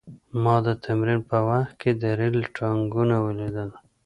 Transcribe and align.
ما 0.43 0.55
د 0.65 0.69
تمرین 0.85 1.19
په 1.29 1.37
وخت 1.47 1.73
کې 1.81 1.91
د 2.01 2.03
ریل 2.19 2.37
ټانکونه 2.57 3.15
ولیدل 3.25 3.69